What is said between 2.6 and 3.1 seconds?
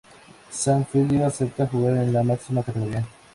categoría.